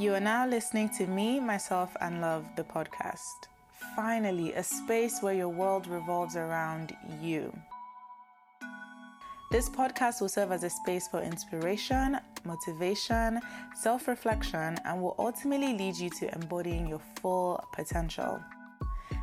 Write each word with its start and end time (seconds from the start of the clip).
You 0.00 0.14
are 0.14 0.20
now 0.20 0.46
listening 0.46 0.88
to 0.96 1.06
Me, 1.06 1.40
Myself, 1.40 1.94
and 2.00 2.22
Love, 2.22 2.46
the 2.56 2.64
podcast. 2.64 3.48
Finally, 3.94 4.54
a 4.54 4.62
space 4.62 5.20
where 5.20 5.34
your 5.34 5.50
world 5.50 5.86
revolves 5.86 6.36
around 6.36 6.96
you. 7.20 7.52
This 9.50 9.68
podcast 9.68 10.22
will 10.22 10.30
serve 10.30 10.52
as 10.52 10.64
a 10.64 10.70
space 10.70 11.06
for 11.06 11.20
inspiration, 11.20 12.18
motivation, 12.46 13.40
self 13.76 14.08
reflection, 14.08 14.78
and 14.86 15.02
will 15.02 15.16
ultimately 15.18 15.76
lead 15.76 15.96
you 15.96 16.08
to 16.18 16.34
embodying 16.34 16.86
your 16.86 17.02
full 17.20 17.62
potential. 17.74 18.42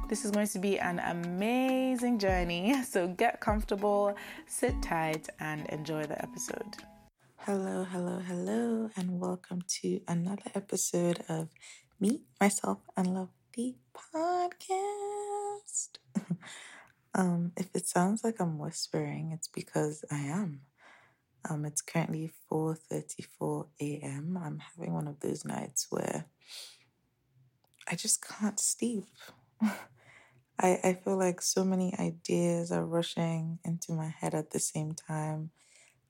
This 0.09 0.25
is 0.25 0.30
going 0.30 0.48
to 0.50 0.59
be 0.59 0.78
an 0.78 1.00
amazing 1.00 2.20
journey, 2.20 2.84
so 2.88 3.07
get 3.07 3.39
comfortable, 3.39 4.16
sit 4.46 4.80
tight, 4.84 5.28
and 5.39 5.66
enjoy 5.70 6.04
the 6.04 6.21
episode. 6.21 6.78
Hello, 7.48 7.86
hello, 7.86 8.20
hello, 8.20 8.89
and 8.98 9.21
welcome 9.21 9.61
to 9.79 10.02
another 10.05 10.52
episode 10.54 11.23
of 11.29 11.47
Me, 11.97 12.23
Myself, 12.42 12.79
and 12.97 13.14
Love 13.14 13.29
the 13.54 13.73
podcast. 13.96 14.68
um, 17.15 17.54
if 17.56 17.70
it 17.73 17.87
sounds 17.87 18.21
like 18.21 18.42
I'm 18.42 18.60
whispering, 18.60 19.32
it's 19.32 19.47
because 19.47 20.04
I 20.11 20.18
am. 20.18 20.64
Um, 21.50 21.64
it's 21.64 21.79
currently 21.79 22.33
4:34 22.51 23.68
a.m. 23.79 24.37
I'm 24.43 24.59
having 24.59 24.92
one 24.92 25.07
of 25.07 25.21
those 25.21 25.45
nights 25.45 25.87
where 25.89 26.25
I 27.89 27.95
just 27.95 28.21
can't 28.28 28.59
sleep. 28.59 29.06
I, 29.61 30.79
I 30.84 31.00
feel 31.01 31.18
like 31.18 31.42
so 31.42 31.64
many 31.64 31.98
ideas 31.98 32.73
are 32.73 32.86
rushing 32.86 33.59
into 33.64 33.94
my 33.94 34.09
head 34.09 34.36
at 34.36 34.52
the 34.52 34.59
same 34.59 34.95
time. 34.95 35.52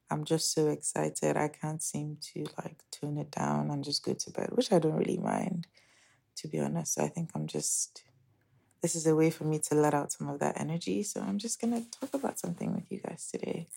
I'm 0.10 0.24
just 0.24 0.54
so 0.54 0.68
excited. 0.68 1.36
I 1.38 1.50
can't 1.50 1.82
seem 1.82 2.18
to 2.34 2.46
like 2.64 2.78
tone 2.92 3.18
it 3.18 3.32
down 3.32 3.70
and 3.70 3.84
just 3.84 4.06
go 4.06 4.14
to 4.14 4.32
bed, 4.32 4.50
which 4.52 4.72
I 4.72 4.80
don't 4.80 4.96
really 4.96 5.18
mind, 5.18 5.68
to 6.38 6.48
be 6.48 6.60
honest. 6.60 6.94
So 6.94 7.04
I 7.04 7.08
think 7.08 7.32
I'm 7.36 7.48
just, 7.48 8.04
this 8.82 8.96
is 8.96 9.06
a 9.06 9.16
way 9.16 9.30
for 9.30 9.44
me 9.44 9.60
to 9.60 9.76
let 9.76 9.94
out 9.94 10.12
some 10.12 10.30
of 10.30 10.40
that 10.40 10.60
energy. 10.60 11.04
So 11.04 11.22
I'm 11.22 11.38
just 11.38 11.60
going 11.60 11.74
to 11.74 12.00
talk 12.00 12.14
about 12.14 12.40
something 12.40 12.74
with 12.74 12.90
you 12.90 13.00
guys 13.06 13.30
today. 13.30 13.68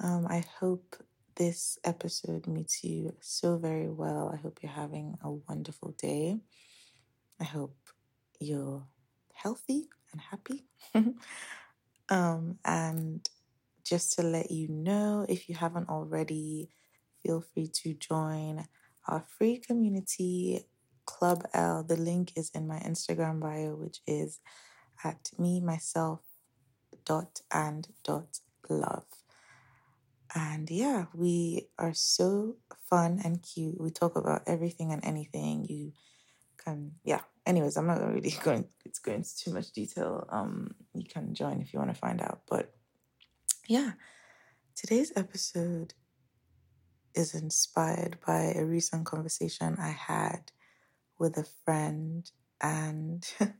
Um, 0.00 0.26
I 0.28 0.44
hope 0.58 0.96
this 1.36 1.78
episode 1.84 2.46
meets 2.46 2.82
you 2.82 3.14
so 3.20 3.56
very 3.56 3.88
well. 3.88 4.30
I 4.32 4.36
hope 4.36 4.58
you're 4.62 4.72
having 4.72 5.16
a 5.22 5.30
wonderful 5.30 5.94
day. 5.98 6.38
I 7.40 7.44
hope 7.44 7.76
you're 8.40 8.82
healthy 9.32 9.88
and 10.12 10.20
happy. 10.20 10.64
um, 12.08 12.58
and 12.64 13.28
just 13.86 14.14
to 14.14 14.22
let 14.22 14.50
you 14.50 14.68
know, 14.68 15.26
if 15.28 15.48
you 15.48 15.56
haven't 15.56 15.88
already, 15.90 16.70
feel 17.22 17.42
free 17.42 17.68
to 17.68 17.94
join 17.94 18.66
our 19.08 19.24
free 19.38 19.58
community, 19.58 20.66
Club 21.06 21.44
L. 21.54 21.84
The 21.84 21.96
link 21.96 22.32
is 22.36 22.50
in 22.54 22.68
my 22.68 22.78
Instagram 22.80 23.40
bio, 23.40 23.76
which 23.76 24.00
is 24.06 24.40
at 25.04 25.30
me, 25.38 25.60
myself, 25.60 26.20
dot 27.06 27.40
and 27.52 27.88
dot 28.04 28.40
love. 28.68 29.06
And 30.34 30.70
yeah, 30.70 31.06
we 31.14 31.68
are 31.78 31.94
so 31.94 32.56
fun 32.90 33.20
and 33.24 33.42
cute. 33.42 33.80
We 33.80 33.90
talk 33.90 34.16
about 34.16 34.42
everything 34.46 34.92
and 34.92 35.04
anything. 35.04 35.66
You 35.68 35.92
can, 36.64 36.92
yeah. 37.04 37.22
Anyways, 37.46 37.76
I'm 37.78 37.88
not 37.88 38.02
really 38.06 38.34
going 38.44 38.64
to 38.64 39.02
go 39.02 39.12
into 39.12 39.36
too 39.38 39.52
much 39.52 39.72
detail. 39.72 40.26
Um, 40.30 40.74
you 40.94 41.06
can 41.06 41.34
join 41.34 41.62
if 41.62 41.72
you 41.72 41.80
want 41.80 41.94
to 41.94 42.00
find 42.00 42.22
out. 42.22 42.42
But 42.48 42.75
yeah, 43.68 43.92
today's 44.74 45.12
episode 45.16 45.94
is 47.14 47.34
inspired 47.34 48.18
by 48.26 48.52
a 48.54 48.64
recent 48.64 49.06
conversation 49.06 49.76
I 49.80 49.90
had 49.90 50.52
with 51.18 51.36
a 51.38 51.46
friend, 51.64 52.30
and 52.60 53.26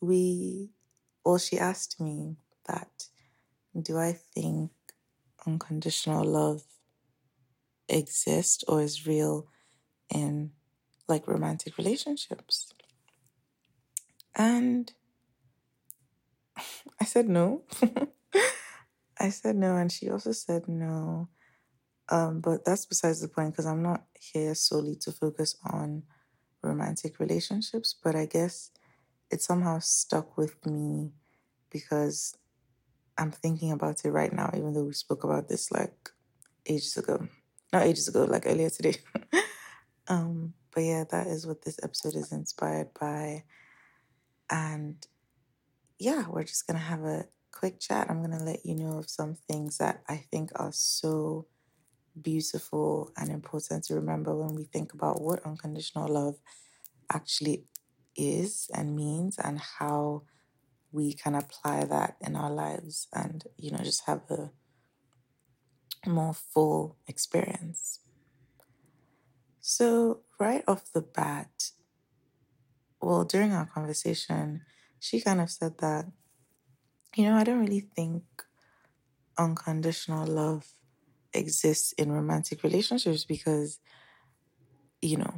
we, 0.00 0.70
well, 1.24 1.38
she 1.38 1.58
asked 1.58 2.00
me 2.00 2.36
that 2.68 3.08
do 3.80 3.98
I 3.98 4.12
think 4.12 4.70
unconditional 5.46 6.24
love 6.24 6.62
exists 7.88 8.64
or 8.66 8.82
is 8.82 9.06
real 9.06 9.46
in 10.12 10.50
like 11.08 11.28
romantic 11.28 11.78
relationships? 11.78 12.72
And 14.34 14.92
I 17.00 17.04
said 17.04 17.28
no. 17.28 17.62
I 19.18 19.30
said 19.30 19.56
no, 19.56 19.76
and 19.76 19.90
she 19.90 20.10
also 20.10 20.32
said 20.32 20.68
no. 20.68 21.28
Um, 22.08 22.40
but 22.40 22.64
that's 22.64 22.86
besides 22.86 23.20
the 23.20 23.28
point 23.28 23.52
because 23.52 23.66
I'm 23.66 23.82
not 23.82 24.04
here 24.14 24.54
solely 24.54 24.96
to 24.96 25.12
focus 25.12 25.56
on 25.64 26.04
romantic 26.62 27.18
relationships, 27.18 27.94
but 28.02 28.14
I 28.14 28.26
guess 28.26 28.70
it 29.30 29.42
somehow 29.42 29.80
stuck 29.80 30.36
with 30.36 30.64
me 30.66 31.12
because 31.70 32.36
I'm 33.18 33.32
thinking 33.32 33.72
about 33.72 34.04
it 34.04 34.10
right 34.10 34.32
now, 34.32 34.50
even 34.54 34.74
though 34.74 34.84
we 34.84 34.92
spoke 34.92 35.24
about 35.24 35.48
this 35.48 35.70
like 35.72 36.10
ages 36.66 36.96
ago. 36.96 37.26
Not 37.72 37.82
ages 37.82 38.08
ago, 38.08 38.24
like 38.24 38.44
earlier 38.46 38.70
today. 38.70 38.96
um, 40.08 40.54
but 40.74 40.82
yeah, 40.82 41.04
that 41.10 41.26
is 41.26 41.46
what 41.46 41.62
this 41.62 41.80
episode 41.82 42.14
is 42.14 42.32
inspired 42.32 42.90
by. 42.98 43.44
And 44.50 45.04
yeah, 45.98 46.24
we're 46.28 46.44
just 46.44 46.66
to 46.78 46.84
have 46.84 47.02
a 47.02 47.24
quick 47.58 47.80
chat. 47.80 48.10
I'm 48.10 48.18
going 48.18 48.38
to 48.38 48.44
let 48.44 48.66
you 48.66 48.74
know 48.74 48.98
of 48.98 49.08
some 49.08 49.34
things 49.48 49.78
that 49.78 50.02
I 50.08 50.16
think 50.30 50.50
are 50.56 50.72
so 50.72 51.46
beautiful 52.20 53.12
and 53.16 53.30
important 53.30 53.84
to 53.84 53.94
remember 53.94 54.34
when 54.34 54.54
we 54.54 54.64
think 54.64 54.92
about 54.92 55.22
what 55.22 55.44
unconditional 55.44 56.08
love 56.08 56.36
actually 57.10 57.64
is 58.14 58.70
and 58.74 58.94
means 58.94 59.38
and 59.38 59.58
how 59.58 60.22
we 60.92 61.14
can 61.14 61.34
apply 61.34 61.84
that 61.84 62.16
in 62.20 62.36
our 62.36 62.50
lives 62.50 63.08
and 63.12 63.44
you 63.58 63.70
know 63.70 63.82
just 63.82 64.06
have 64.06 64.22
a 64.30 64.50
more 66.08 66.32
full 66.32 66.96
experience 67.06 68.00
so 69.60 70.20
right 70.40 70.64
off 70.66 70.90
the 70.92 71.02
bat 71.02 71.70
well 73.02 73.24
during 73.24 73.52
our 73.52 73.66
conversation 73.66 74.62
she 74.98 75.20
kind 75.20 75.40
of 75.40 75.50
said 75.50 75.76
that 75.78 76.06
you 77.16 77.24
know, 77.24 77.34
I 77.36 77.44
don't 77.44 77.60
really 77.60 77.80
think 77.80 78.24
unconditional 79.38 80.26
love 80.26 80.66
exists 81.32 81.92
in 81.92 82.12
romantic 82.12 82.62
relationships 82.62 83.24
because, 83.24 83.80
you 85.00 85.16
know, 85.16 85.34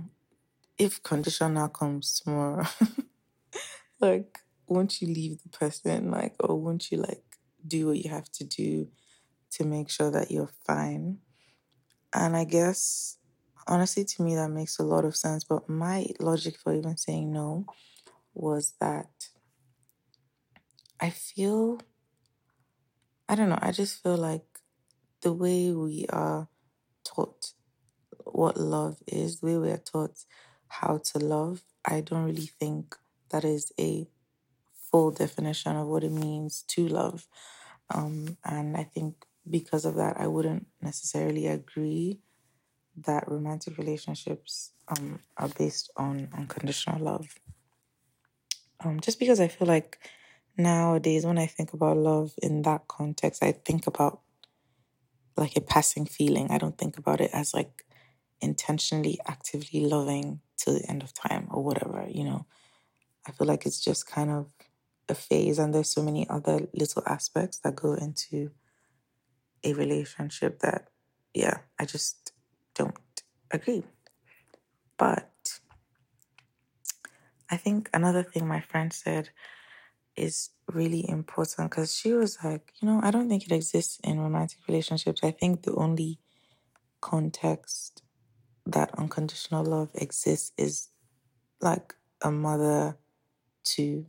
if 0.78 1.02
conditional 1.02 1.68
comes 1.68 2.20
tomorrow, 2.20 2.66
like, 4.00 4.40
won't 4.66 5.00
you 5.00 5.08
leave 5.08 5.42
the 5.42 5.48
person? 5.48 6.10
Like, 6.10 6.34
or 6.40 6.60
won't 6.60 6.90
you, 6.90 6.98
like, 6.98 7.24
do 7.66 7.88
what 7.88 7.98
you 7.98 8.10
have 8.10 8.30
to 8.32 8.44
do 8.44 8.88
to 9.52 9.64
make 9.64 9.90
sure 9.90 10.10
that 10.10 10.30
you're 10.30 10.50
fine? 10.66 11.18
And 12.14 12.36
I 12.36 12.44
guess, 12.44 13.18
honestly, 13.66 14.04
to 14.04 14.22
me, 14.22 14.34
that 14.36 14.50
makes 14.50 14.78
a 14.78 14.84
lot 14.84 15.04
of 15.04 15.16
sense. 15.16 15.44
But 15.44 15.68
my 15.68 16.06
logic 16.20 16.58
for 16.58 16.74
even 16.74 16.96
saying 16.96 17.32
no 17.32 17.66
was 18.34 18.74
that 18.80 19.10
I 21.00 21.10
feel, 21.10 21.81
I 23.28 23.34
don't 23.34 23.48
know, 23.48 23.59
I 23.60 23.72
just 23.72 24.03
feel 24.03 24.16
like 24.16 24.60
the 25.22 25.32
way 25.32 25.72
we 25.72 26.06
are 26.09 26.48
taught 27.04 27.53
what 28.25 28.56
love 28.56 28.97
is, 29.06 29.41
the 29.41 29.47
way 29.47 29.58
we 29.58 29.70
are 29.70 29.78
taught 29.78 30.25
how 30.69 30.98
to 30.98 31.19
love, 31.19 31.62
I 31.84 32.00
don't 32.00 32.25
really 32.25 32.47
think 32.47 32.97
that 33.31 33.44
is 33.44 33.72
a 33.78 34.08
full 34.91 35.10
definition 35.10 35.76
of 35.76 35.87
what 35.87 36.04
it 36.04 36.12
means 36.12 36.62
to 36.69 36.88
love. 36.88 37.26
Um, 37.91 38.37
and 38.44 38.76
I 38.76 38.84
think 38.84 39.25
because 39.48 39.84
of 39.84 39.94
that, 39.97 40.20
I 40.20 40.26
wouldn't 40.26 40.66
necessarily 40.82 41.47
agree 41.47 42.19
that 42.97 43.28
romantic 43.28 43.78
relationships 43.78 44.72
um, 44.88 45.20
are 45.37 45.49
based 45.49 45.90
on 45.96 46.28
unconditional 46.37 47.00
love. 47.00 47.34
Um, 48.81 49.00
just 49.00 49.19
because 49.19 49.40
I 49.40 49.49
feel 49.49 49.69
like 49.69 49.99
nowadays 50.58 51.25
when 51.25 51.38
I 51.38 51.46
think 51.46 51.72
about 51.72 51.96
love 51.96 52.34
in 52.43 52.62
that 52.62 52.88
context, 52.88 53.43
I 53.43 53.52
think 53.52 53.87
about 53.87 54.20
like 55.37 55.56
a 55.56 55.60
passing 55.60 56.05
feeling. 56.05 56.50
I 56.50 56.58
don't 56.58 56.76
think 56.76 56.99
about 56.99 57.20
it 57.20 57.31
as 57.32 57.55
like 57.55 57.84
intentionally, 58.40 59.19
actively 59.26 59.81
loving 59.81 60.40
till 60.56 60.75
the 60.75 60.88
end 60.90 61.02
of 61.02 61.14
time 61.14 61.49
or 61.50 61.62
whatever, 61.62 62.06
you 62.08 62.25
know. 62.25 62.46
I 63.26 63.32
feel 63.32 63.46
like 63.46 63.66
it's 63.66 63.81
just 63.81 64.06
kind 64.06 64.31
of 64.31 64.46
a 65.08 65.14
phase, 65.14 65.58
and 65.58 65.75
there's 65.75 65.90
so 65.90 66.02
many 66.02 66.28
other 66.28 66.69
little 66.75 67.02
aspects 67.06 67.58
that 67.58 67.76
go 67.76 67.94
into 67.94 68.50
a 69.64 69.72
relationship 69.75 70.60
that, 70.60 70.88
yeah, 71.34 71.58
I 71.78 71.84
just 71.84 72.32
don't 72.75 72.96
agree. 73.50 73.84
But 74.96 75.60
I 77.50 77.56
think 77.56 77.88
another 77.94 78.22
thing 78.22 78.46
my 78.46 78.60
friend 78.60 78.93
said 78.93 79.31
is 80.19 80.50
really 80.73 81.09
important 81.09 81.70
because 81.70 81.94
she 81.94 82.12
was 82.12 82.38
like, 82.44 82.73
you 82.81 82.88
know, 82.88 83.00
I 83.03 83.11
don't 83.11 83.29
think 83.29 83.44
it 83.44 83.53
exists 83.53 83.99
in 84.05 84.20
romantic 84.20 84.59
relationships. 84.69 85.20
I 85.23 85.31
think 85.31 85.62
the 85.62 85.75
only 85.75 86.19
context 87.00 88.03
that 88.67 88.91
unconditional 88.99 89.65
love 89.65 89.91
exists 89.94 90.53
is 90.59 90.88
like 91.61 91.94
a 92.23 92.31
mother 92.31 92.99
to 93.65 94.06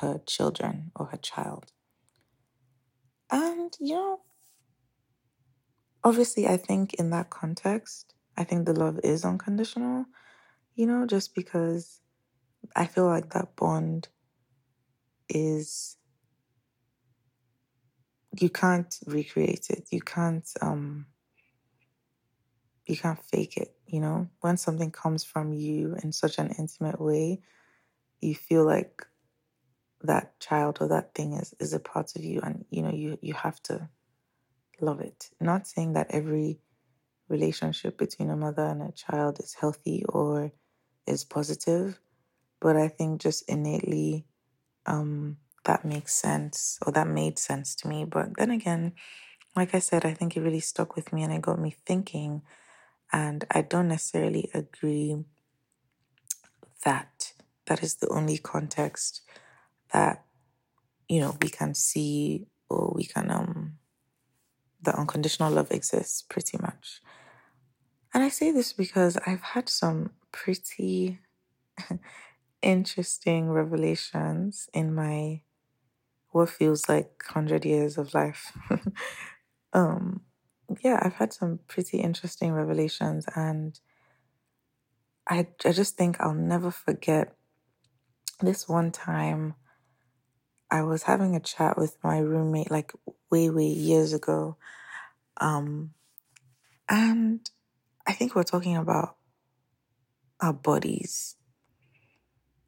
her 0.00 0.20
children 0.26 0.90
or 0.96 1.06
her 1.06 1.16
child. 1.18 1.72
And, 3.30 3.76
you 3.78 3.94
know, 3.94 4.20
obviously, 6.02 6.48
I 6.48 6.56
think 6.56 6.94
in 6.94 7.10
that 7.10 7.30
context, 7.30 8.14
I 8.36 8.44
think 8.44 8.66
the 8.66 8.72
love 8.72 8.98
is 9.04 9.24
unconditional, 9.24 10.06
you 10.74 10.86
know, 10.86 11.06
just 11.06 11.34
because 11.34 12.00
I 12.74 12.86
feel 12.86 13.06
like 13.06 13.30
that 13.32 13.56
bond 13.56 14.08
is, 15.30 15.96
you 18.38 18.50
can't 18.50 18.94
recreate 19.06 19.70
it. 19.70 19.88
You 19.90 20.00
can't, 20.00 20.48
um, 20.60 21.06
you 22.86 22.96
can't 22.96 23.22
fake 23.22 23.56
it, 23.56 23.74
you 23.86 24.00
know? 24.00 24.28
When 24.40 24.56
something 24.56 24.90
comes 24.90 25.24
from 25.24 25.52
you 25.52 25.96
in 26.02 26.12
such 26.12 26.38
an 26.38 26.54
intimate 26.58 27.00
way, 27.00 27.40
you 28.20 28.34
feel 28.34 28.64
like 28.64 29.06
that 30.02 30.38
child 30.40 30.78
or 30.80 30.88
that 30.88 31.14
thing 31.14 31.34
is, 31.34 31.54
is 31.60 31.72
a 31.72 31.80
part 31.80 32.14
of 32.16 32.24
you 32.24 32.40
and 32.42 32.64
you 32.70 32.82
know 32.82 32.90
you 32.90 33.18
you 33.20 33.34
have 33.34 33.62
to 33.64 33.88
love 34.80 35.00
it. 35.00 35.30
Not 35.40 35.66
saying 35.66 35.92
that 35.94 36.10
every 36.10 36.60
relationship 37.28 37.98
between 37.98 38.30
a 38.30 38.36
mother 38.36 38.64
and 38.64 38.82
a 38.82 38.92
child 38.92 39.40
is 39.40 39.54
healthy 39.54 40.04
or 40.08 40.52
is 41.06 41.24
positive, 41.24 42.00
but 42.60 42.76
I 42.76 42.88
think 42.88 43.20
just 43.20 43.48
innately 43.48 44.26
um 44.90 45.36
that 45.64 45.84
makes 45.84 46.14
sense 46.14 46.78
or 46.84 46.92
that 46.92 47.06
made 47.06 47.38
sense 47.38 47.74
to 47.76 47.88
me. 47.88 48.04
But 48.04 48.36
then 48.36 48.50
again, 48.50 48.92
like 49.54 49.74
I 49.74 49.78
said, 49.78 50.04
I 50.04 50.14
think 50.14 50.36
it 50.36 50.40
really 50.40 50.60
stuck 50.60 50.96
with 50.96 51.12
me 51.12 51.22
and 51.22 51.32
it 51.32 51.42
got 51.42 51.60
me 51.60 51.76
thinking 51.86 52.42
and 53.12 53.44
I 53.50 53.62
don't 53.62 53.88
necessarily 53.88 54.50
agree 54.54 55.24
that 56.84 57.32
that 57.66 57.82
is 57.82 57.96
the 57.96 58.08
only 58.08 58.38
context 58.38 59.22
that 59.92 60.24
you 61.08 61.20
know 61.20 61.36
we 61.42 61.48
can 61.48 61.74
see 61.74 62.46
or 62.68 62.92
we 62.94 63.04
can 63.04 63.30
um 63.30 63.78
the 64.82 64.96
unconditional 64.96 65.52
love 65.52 65.70
exists 65.70 66.22
pretty 66.22 66.56
much 66.58 67.00
and 68.14 68.22
i 68.22 68.28
say 68.28 68.50
this 68.50 68.72
because 68.72 69.18
i've 69.26 69.42
had 69.42 69.68
some 69.68 70.10
pretty 70.32 71.18
interesting 72.62 73.50
revelations 73.50 74.68
in 74.74 74.94
my 74.94 75.40
what 76.30 76.48
feels 76.50 76.88
like 76.88 77.22
100 77.26 77.64
years 77.64 77.98
of 77.98 78.14
life 78.14 78.52
um 79.72 80.22
yeah 80.82 80.98
i've 81.02 81.14
had 81.14 81.32
some 81.32 81.58
pretty 81.68 81.98
interesting 81.98 82.52
revelations 82.52 83.26
and 83.34 83.80
i 85.28 85.46
i 85.64 85.72
just 85.72 85.96
think 85.96 86.20
i'll 86.20 86.34
never 86.34 86.70
forget 86.70 87.34
this 88.40 88.68
one 88.68 88.90
time 88.90 89.54
I 90.70 90.82
was 90.82 91.02
having 91.04 91.34
a 91.34 91.40
chat 91.40 91.76
with 91.76 91.96
my 92.02 92.18
roommate 92.18 92.70
like 92.70 92.92
way, 93.30 93.50
way 93.50 93.66
years 93.66 94.12
ago. 94.12 94.56
Um, 95.40 95.94
and 96.88 97.48
I 98.06 98.12
think 98.12 98.34
we're 98.34 98.44
talking 98.44 98.76
about 98.76 99.16
our 100.40 100.52
bodies 100.52 101.36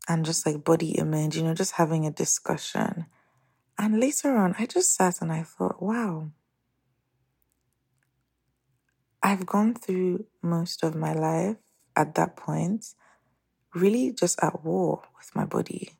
and 0.09 0.25
just 0.25 0.47
like 0.47 0.65
body 0.65 0.93
image, 0.93 1.37
you 1.37 1.43
know, 1.43 1.55
just 1.55 1.73
having 1.73 2.07
a 2.07 2.11
discussion. 2.11 3.07
And 3.79 4.01
later 4.01 4.37
on, 4.37 4.55
I 4.59 4.67
just 4.67 4.95
sat 4.95 5.23
and 5.23 5.33
I 5.33 5.43
thought, 5.45 5.83
wow, 5.83 6.31
I've 9.23 9.47
gone 9.47 9.75
through 9.75 10.27
most 10.43 10.83
of 10.83 10.95
my 10.95 11.13
life 11.13 11.57
at 11.97 12.15
that 12.17 12.37
point 12.37 12.95
really 13.75 14.13
just 14.13 14.43
at 14.43 14.65
war 14.65 15.03
with 15.19 15.35
my 15.37 15.45
body 15.47 15.99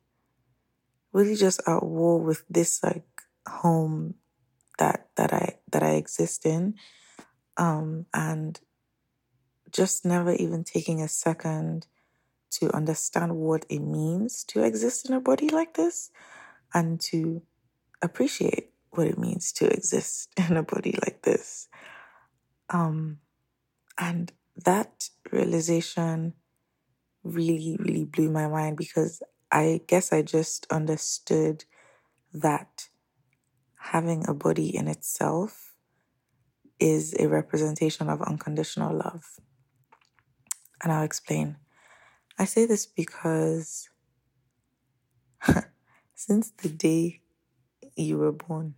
really 1.11 1.35
just 1.35 1.61
at 1.67 1.83
war 1.83 2.19
with 2.19 2.43
this 2.49 2.83
like 2.83 3.05
home 3.47 4.15
that 4.79 5.07
that 5.15 5.33
I 5.33 5.57
that 5.71 5.83
I 5.83 5.91
exist 5.91 6.45
in 6.45 6.75
um 7.57 8.05
and 8.13 8.59
just 9.71 10.05
never 10.05 10.33
even 10.33 10.63
taking 10.63 11.01
a 11.01 11.07
second 11.07 11.87
to 12.59 12.73
understand 12.75 13.35
what 13.35 13.65
it 13.69 13.79
means 13.79 14.43
to 14.45 14.63
exist 14.63 15.09
in 15.09 15.15
a 15.15 15.21
body 15.21 15.49
like 15.49 15.75
this 15.75 16.11
and 16.73 16.99
to 16.99 17.41
appreciate 18.01 18.69
what 18.91 19.07
it 19.07 19.17
means 19.17 19.51
to 19.51 19.65
exist 19.67 20.29
in 20.49 20.57
a 20.57 20.63
body 20.63 20.97
like 21.05 21.21
this 21.23 21.67
um 22.69 23.17
and 23.97 24.31
that 24.65 25.09
realization 25.31 26.33
really 27.23 27.77
really 27.79 28.05
blew 28.05 28.29
my 28.29 28.47
mind 28.47 28.77
because 28.77 29.21
I 29.51 29.81
guess 29.85 30.11
I 30.11 30.23
just 30.23 30.65
understood 30.71 31.65
that 32.33 32.89
having 33.77 34.27
a 34.27 34.33
body 34.33 34.75
in 34.75 34.87
itself 34.87 35.75
is 36.79 37.13
a 37.19 37.27
representation 37.27 38.09
of 38.09 38.21
unconditional 38.23 38.97
love. 38.97 39.23
And 40.81 40.91
I'll 40.91 41.03
explain. 41.03 41.57
I 42.37 42.45
say 42.45 42.65
this 42.65 42.85
because 42.85 43.89
since 46.15 46.51
the 46.51 46.69
day 46.69 47.21
you 47.95 48.17
were 48.17 48.31
born, 48.31 48.75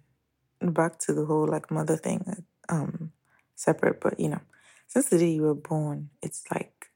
back 0.61 0.99
to 0.99 1.13
the 1.13 1.25
whole 1.25 1.47
like 1.47 1.71
mother 1.71 1.95
thing, 1.95 2.45
um, 2.69 3.11
separate, 3.55 4.01
but 4.01 4.19
you 4.19 4.29
know, 4.29 4.41
since 4.87 5.09
the 5.09 5.17
day 5.17 5.31
you 5.31 5.43
were 5.43 5.55
born, 5.55 6.09
it's 6.21 6.43
like 6.53 6.91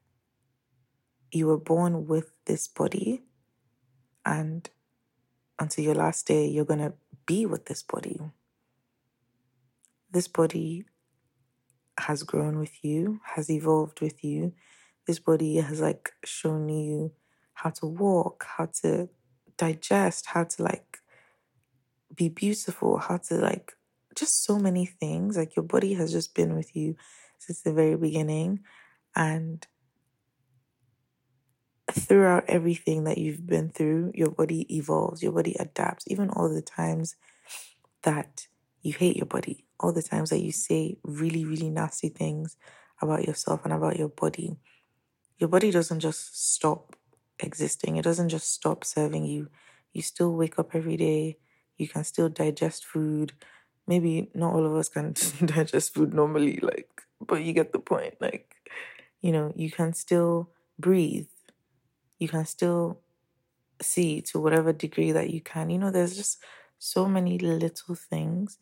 you 1.31 1.47
were 1.47 1.57
born 1.57 2.07
with 2.07 2.31
this 2.45 2.67
body 2.67 3.23
and 4.25 4.69
until 5.59 5.83
your 5.83 5.95
last 5.95 6.25
day, 6.25 6.47
you're 6.47 6.65
to 6.65 6.93
be 7.25 7.45
with 7.45 7.65
this 7.65 7.83
body. 7.83 8.19
This 10.11 10.27
body 10.27 10.85
has 11.99 12.23
grown 12.23 12.57
with 12.57 12.83
you, 12.83 13.19
has 13.35 13.49
evolved 13.51 13.99
with 14.01 14.23
you. 14.23 14.53
This 15.09 15.17
body 15.17 15.55
has 15.55 15.81
like 15.81 16.11
shown 16.23 16.69
you 16.69 17.13
how 17.55 17.71
to 17.71 17.87
walk, 17.87 18.45
how 18.47 18.67
to 18.83 19.09
digest, 19.57 20.27
how 20.27 20.43
to 20.43 20.61
like 20.61 20.99
be 22.13 22.29
beautiful, 22.29 22.99
how 22.99 23.17
to 23.17 23.33
like 23.37 23.73
just 24.13 24.43
so 24.43 24.59
many 24.59 24.85
things. 24.85 25.35
Like 25.35 25.55
your 25.55 25.63
body 25.65 25.95
has 25.95 26.11
just 26.11 26.35
been 26.35 26.55
with 26.55 26.75
you 26.75 26.95
since 27.39 27.61
the 27.63 27.73
very 27.73 27.97
beginning. 27.97 28.59
And 29.15 29.65
throughout 31.91 32.43
everything 32.47 33.05
that 33.05 33.17
you've 33.17 33.47
been 33.47 33.69
through, 33.69 34.11
your 34.13 34.29
body 34.29 34.77
evolves, 34.77 35.23
your 35.23 35.31
body 35.31 35.55
adapts, 35.59 36.05
even 36.05 36.29
all 36.29 36.53
the 36.53 36.61
times 36.61 37.15
that 38.03 38.45
you 38.83 38.93
hate 38.93 39.17
your 39.17 39.25
body, 39.25 39.65
all 39.79 39.91
the 39.91 40.03
times 40.03 40.29
that 40.29 40.43
you 40.43 40.51
say 40.51 40.97
really, 41.03 41.45
really 41.45 41.71
nasty 41.71 42.09
things 42.09 42.57
about 43.01 43.25
yourself 43.25 43.61
and 43.63 43.73
about 43.73 43.97
your 43.97 44.09
body. 44.09 44.55
Your 45.39 45.49
body 45.49 45.71
doesn't 45.71 46.01
just 46.01 46.53
stop 46.55 46.95
existing, 47.39 47.97
it 47.97 48.03
doesn't 48.03 48.29
just 48.29 48.53
stop 48.53 48.83
serving 48.85 49.25
you. 49.25 49.49
You 49.93 50.01
still 50.03 50.33
wake 50.35 50.59
up 50.59 50.75
every 50.75 50.97
day, 50.97 51.37
you 51.77 51.87
can 51.87 52.03
still 52.03 52.29
digest 52.29 52.85
food. 52.85 53.33
Maybe 53.87 54.29
not 54.35 54.53
all 54.53 54.65
of 54.65 54.75
us 54.75 54.89
can 54.89 55.13
digest 55.45 55.93
food 55.95 56.13
normally, 56.13 56.59
like, 56.61 56.89
but 57.25 57.43
you 57.43 57.53
get 57.53 57.73
the 57.73 57.79
point. 57.79 58.15
Like, 58.21 58.55
you 59.21 59.31
know, 59.31 59.53
you 59.55 59.71
can 59.71 59.93
still 59.93 60.51
breathe 60.79 61.27
you 62.19 62.27
can 62.27 62.45
still 62.45 62.99
see 63.81 64.21
to 64.21 64.39
whatever 64.39 64.73
degree 64.73 65.11
that 65.11 65.29
you 65.29 65.41
can. 65.41 65.69
You 65.69 65.79
know, 65.79 65.91
there's 65.91 66.15
just 66.15 66.39
so 66.79 67.07
many 67.07 67.37
little 67.39 67.95
things 67.95 68.57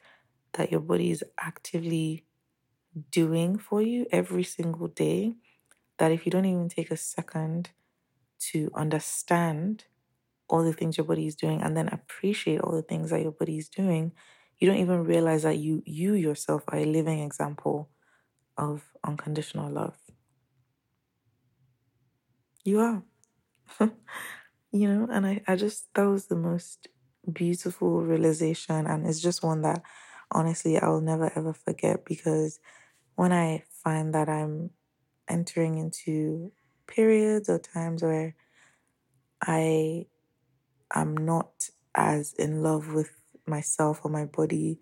that 0.54 0.72
your 0.72 0.82
body 0.82 1.12
is 1.12 1.24
actively 1.40 2.26
doing 3.12 3.58
for 3.58 3.82
you 3.82 4.08
every 4.12 4.44
single 4.44 4.88
day 4.88 5.36
that 5.98 6.12
if 6.12 6.26
you 6.26 6.32
don't 6.32 6.46
even 6.46 6.70
take 6.70 6.92
a 6.92 6.98
second 6.98 7.72
to 8.40 8.72
understand 8.76 9.86
all 10.50 10.64
the 10.64 10.74
things 10.74 10.98
your 10.98 11.06
body 11.08 11.28
is 11.28 11.36
doing 11.36 11.62
and 11.62 11.78
then 11.78 11.90
appreciate 11.90 12.62
all 12.62 12.74
the 12.74 12.82
things 12.84 13.12
that 13.12 13.22
your 13.22 13.32
body 13.32 13.58
is 13.58 13.70
doing, 13.70 14.14
you 14.60 14.68
don't 14.68 14.80
even 14.80 15.04
realize 15.06 15.44
that 15.44 15.58
you 15.58 15.84
you 15.86 16.14
yourself 16.16 16.64
are 16.70 16.80
a 16.80 16.86
living 16.86 17.20
example 17.20 17.90
of 18.58 18.96
unconditional 19.04 19.72
love. 19.72 19.98
You 22.64 22.80
are. 22.80 23.04
you 24.72 24.90
know, 24.94 25.08
and 25.12 25.26
I, 25.28 25.44
I 25.48 25.56
just, 25.56 25.88
that 25.96 26.06
was 26.06 26.28
the 26.28 26.36
most 26.36 26.88
beautiful 27.32 28.02
realization. 28.04 28.88
And 28.88 29.08
it's 29.08 29.22
just 29.22 29.44
one 29.44 29.62
that 29.64 29.84
honestly 30.32 30.78
I'll 30.80 31.02
never 31.02 31.32
ever 31.38 31.54
forget 31.54 32.06
because 32.06 32.60
when 33.16 33.34
I 33.34 33.64
find 33.70 34.14
that 34.16 34.30
I'm 34.30 34.72
entering 35.28 35.78
into 35.78 36.52
periods 36.88 37.50
or 37.50 37.60
times 37.60 38.04
where 38.04 38.36
I 39.42 40.08
am 40.94 41.16
not 41.16 41.70
as 41.96 42.34
in 42.34 42.62
love 42.62 42.94
with 42.94 43.12
myself 43.46 44.02
or 44.04 44.12
my 44.12 44.26
body, 44.26 44.80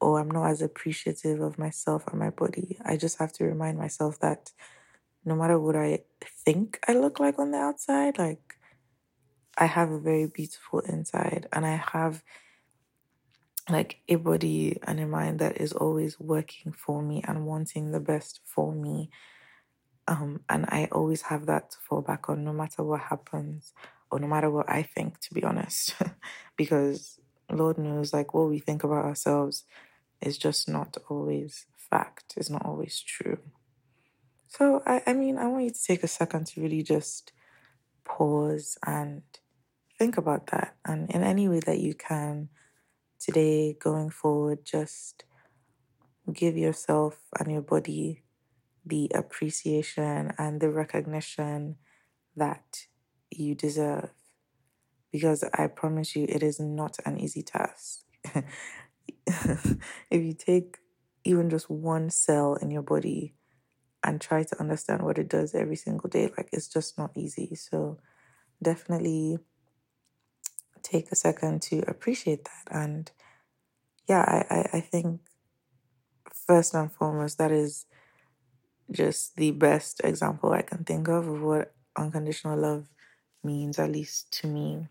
or 0.00 0.20
I'm 0.20 0.30
not 0.30 0.46
as 0.46 0.62
appreciative 0.62 1.40
of 1.40 1.58
myself 1.58 2.04
or 2.12 2.18
my 2.18 2.30
body, 2.30 2.78
I 2.84 2.96
just 2.96 3.18
have 3.18 3.32
to 3.34 3.44
remind 3.44 3.78
myself 3.78 4.18
that 4.20 4.52
no 5.24 5.36
matter 5.36 5.58
what 5.58 5.76
I 5.76 6.00
think 6.44 6.80
I 6.88 6.94
look 6.94 7.20
like 7.20 7.38
on 7.38 7.52
the 7.52 7.58
outside, 7.58 8.18
like 8.18 8.56
I 9.56 9.66
have 9.66 9.90
a 9.90 10.00
very 10.00 10.26
beautiful 10.26 10.80
inside 10.80 11.46
and 11.52 11.64
I 11.64 11.76
have 11.92 12.22
like 13.68 13.98
a 14.08 14.16
body 14.16 14.78
and 14.82 14.98
a 14.98 15.06
mind 15.06 15.38
that 15.38 15.60
is 15.60 15.72
always 15.72 16.18
working 16.18 16.72
for 16.72 17.02
me 17.02 17.22
and 17.26 17.46
wanting 17.46 17.92
the 17.92 18.00
best 18.00 18.40
for 18.44 18.72
me. 18.72 19.10
Um, 20.08 20.40
and 20.48 20.66
I 20.68 20.88
always 20.92 21.22
have 21.22 21.46
that 21.46 21.70
to 21.70 21.78
fall 21.78 22.02
back 22.02 22.28
on 22.28 22.44
no 22.44 22.52
matter 22.52 22.82
what 22.82 23.00
happens 23.00 23.72
or 24.10 24.18
no 24.18 24.26
matter 24.26 24.50
what 24.50 24.68
I 24.68 24.82
think, 24.82 25.20
to 25.20 25.34
be 25.34 25.44
honest. 25.44 25.94
because 26.56 27.20
Lord 27.50 27.78
knows, 27.78 28.12
like, 28.12 28.34
what 28.34 28.48
we 28.48 28.58
think 28.58 28.84
about 28.84 29.04
ourselves 29.04 29.64
is 30.20 30.38
just 30.38 30.68
not 30.68 30.96
always 31.08 31.66
fact, 31.76 32.34
it's 32.36 32.50
not 32.50 32.64
always 32.64 33.00
true. 33.00 33.38
So, 34.48 34.82
I, 34.86 35.02
I 35.06 35.12
mean, 35.12 35.38
I 35.38 35.46
want 35.46 35.64
you 35.64 35.70
to 35.70 35.84
take 35.84 36.02
a 36.02 36.08
second 36.08 36.46
to 36.48 36.60
really 36.60 36.82
just 36.82 37.32
pause 38.04 38.76
and 38.84 39.22
think 39.98 40.16
about 40.16 40.48
that. 40.48 40.76
And 40.84 41.10
in 41.10 41.22
any 41.22 41.48
way 41.48 41.60
that 41.60 41.78
you 41.78 41.94
can 41.94 42.48
today, 43.18 43.74
going 43.74 44.10
forward, 44.10 44.64
just 44.64 45.24
give 46.32 46.56
yourself 46.56 47.18
and 47.38 47.52
your 47.52 47.62
body 47.62 48.22
the 48.84 49.10
appreciation 49.14 50.32
and 50.38 50.60
the 50.60 50.70
recognition 50.70 51.76
that 52.36 52.86
you 53.30 53.54
deserve. 53.54 54.10
Because 55.12 55.44
I 55.54 55.66
promise 55.68 56.16
you, 56.16 56.26
it 56.28 56.42
is 56.42 56.58
not 56.58 56.96
an 57.04 57.18
easy 57.20 57.42
task. 57.42 58.00
if 59.26 59.78
you 60.10 60.32
take 60.34 60.78
even 61.24 61.50
just 61.50 61.70
one 61.70 62.10
cell 62.10 62.54
in 62.54 62.70
your 62.70 62.82
body 62.82 63.34
and 64.04 64.20
try 64.20 64.42
to 64.42 64.60
understand 64.60 65.02
what 65.02 65.18
it 65.18 65.28
does 65.28 65.54
every 65.54 65.76
single 65.76 66.10
day, 66.10 66.30
like 66.36 66.48
it's 66.52 66.68
just 66.68 66.98
not 66.98 67.12
easy. 67.16 67.54
So 67.54 67.98
definitely 68.62 69.38
take 70.82 71.12
a 71.12 71.16
second 71.16 71.62
to 71.62 71.80
appreciate 71.88 72.44
that. 72.44 72.68
And 72.70 73.10
yeah, 74.08 74.22
I, 74.22 74.54
I, 74.54 74.70
I 74.78 74.80
think 74.80 75.20
first 76.46 76.74
and 76.74 76.90
foremost, 76.92 77.38
that 77.38 77.52
is 77.52 77.86
just 78.90 79.36
the 79.36 79.50
best 79.52 80.00
example 80.04 80.52
I 80.52 80.62
can 80.62 80.84
think 80.84 81.08
of 81.08 81.26
of 81.28 81.42
what 81.42 81.74
unconditional 81.96 82.58
love 82.58 82.88
means, 83.42 83.78
at 83.78 83.90
least 83.90 84.32
to 84.40 84.46
me. 84.48 84.88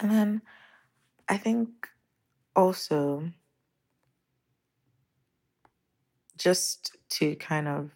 And 0.00 0.10
then 0.10 0.42
I 1.28 1.38
think 1.38 1.88
also 2.56 3.32
just 6.36 6.96
to 7.10 7.36
kind 7.36 7.68
of 7.68 7.90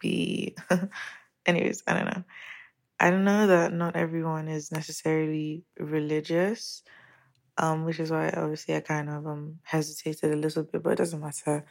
be, 0.00 0.56
anyways, 1.46 1.82
I 1.86 1.94
don't 1.94 2.06
know. 2.06 2.24
I 3.00 3.10
don't 3.10 3.24
know 3.24 3.46
that 3.48 3.72
not 3.72 3.96
everyone 3.96 4.48
is 4.48 4.72
necessarily 4.72 5.64
religious, 5.78 6.82
um, 7.58 7.84
which 7.84 8.00
is 8.00 8.10
why 8.10 8.30
obviously 8.30 8.76
I 8.76 8.80
kind 8.80 9.10
of 9.10 9.26
um 9.26 9.60
hesitated 9.64 10.32
a 10.32 10.36
little 10.36 10.64
bit, 10.64 10.82
but 10.82 10.92
it 10.94 10.98
doesn't 10.98 11.20
matter. 11.20 11.66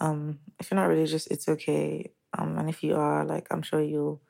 Um, 0.00 0.40
if 0.58 0.70
you're 0.70 0.80
not 0.80 0.88
religious, 0.88 1.26
it's 1.28 1.48
okay. 1.48 2.12
Um, 2.36 2.58
and 2.58 2.68
if 2.68 2.82
you 2.82 2.96
are, 2.96 3.24
like, 3.24 3.46
I'm 3.50 3.62
sure 3.62 3.82
you'll 3.82 4.22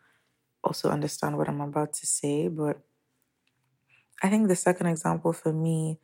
also 0.64 0.90
understand 0.90 1.38
what 1.38 1.48
I'm 1.48 1.60
about 1.60 1.92
to 1.94 2.06
say. 2.06 2.48
But 2.48 2.80
I 4.22 4.28
think 4.30 4.48
the 4.48 4.56
second 4.56 4.86
example 4.86 5.32
for 5.32 5.52
me 5.52 5.98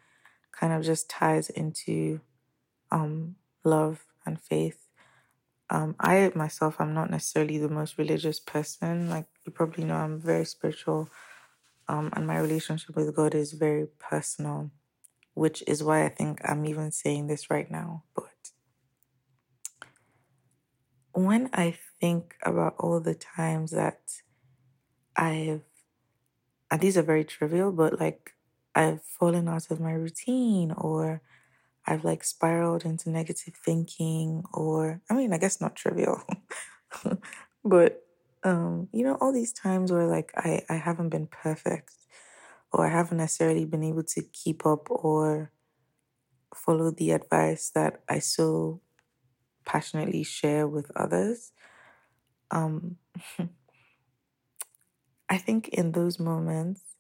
kind 0.53 0.73
of 0.73 0.83
just 0.85 1.09
ties 1.11 1.50
into 1.50 2.21
um 2.91 3.37
love 3.65 4.07
and 4.27 4.41
faith. 4.41 4.88
Um, 5.71 5.97
I 6.00 6.33
myself, 6.35 6.77
I'm 6.81 6.95
not 6.95 7.11
necessarily 7.11 7.59
the 7.59 7.69
most 7.69 7.99
religious 7.99 8.41
person. 8.41 9.11
Like 9.11 9.27
you 9.47 9.53
probably 9.53 9.85
know, 9.85 9.97
I'm 9.97 10.21
very 10.21 10.45
spiritual. 10.47 11.11
Um, 11.88 12.11
and 12.15 12.27
my 12.27 12.38
relationship 12.38 12.97
with 12.97 13.15
God 13.17 13.35
is 13.35 13.53
very 13.53 13.87
personal, 13.99 14.71
which 15.35 15.62
is 15.67 15.83
why 15.85 16.05
I 16.05 16.11
think 16.11 16.41
I'm 16.45 16.67
even 16.67 16.93
saying 16.93 17.29
this 17.29 17.50
right 17.50 17.71
now. 17.71 18.05
But 18.15 18.31
when 21.25 21.50
I 21.52 21.76
think 22.00 22.37
about 22.42 22.75
all 22.78 23.00
the 23.00 23.14
times 23.14 23.70
that 23.72 24.00
I've, 25.16 25.62
and 26.70 26.80
these 26.80 26.96
are 26.96 27.02
very 27.02 27.25
trivial, 27.25 27.72
but 27.72 28.00
like 28.00 28.34
I've 28.75 29.02
fallen 29.02 29.48
out 29.48 29.70
of 29.70 29.80
my 29.80 29.92
routine 29.92 30.72
or 30.72 31.22
I've 31.87 32.04
like 32.04 32.25
spiraled 32.25 32.84
into 32.84 33.10
negative 33.10 33.54
thinking 33.54 34.44
or 34.52 35.00
I 35.10 35.14
mean, 35.14 35.32
I 35.32 35.38
guess 35.38 35.60
not 35.60 35.76
trivial. 35.76 36.22
but 37.64 38.04
um, 38.44 38.88
you 38.92 39.02
know, 39.04 39.16
all 39.20 39.32
these 39.32 39.52
times 39.52 39.90
where 39.90 40.06
like 40.06 40.32
I, 40.37 40.62
I 40.68 40.76
haven't 40.76 41.08
been 41.08 41.26
perfect 41.26 41.94
or 42.72 42.87
I 42.87 42.90
haven't 42.90 43.18
necessarily 43.18 43.64
been 43.64 43.82
able 43.82 44.04
to 44.04 44.22
keep 44.22 44.66
up 44.66 44.90
or 44.90 45.52
follow 46.54 46.90
the 46.90 47.12
advice 47.12 47.70
that 47.70 48.02
I 48.08 48.20
so 48.20 48.80
passionately 49.68 50.25
share 50.25 50.66
with 50.68 50.90
others. 50.96 51.52
Um, 52.50 52.98
I 55.28 55.38
think 55.38 55.68
in 55.68 55.92
those 55.92 56.18
moments, 56.18 56.96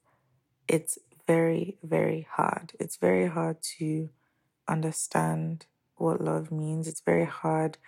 it's 0.68 0.98
very, 1.26 1.78
very 1.82 2.28
hard. 2.30 2.72
It's 2.80 2.96
very 2.96 3.28
hard 3.28 3.58
to 3.78 4.10
understand 4.68 5.66
what 5.96 6.20
love 6.22 6.52
means. 6.52 6.88
It's 6.88 7.02
very 7.02 7.26
hard 7.26 7.78